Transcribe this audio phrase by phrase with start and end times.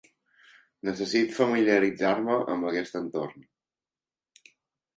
[0.89, 3.47] Necessito familiaritzar-me amb aquest entorn.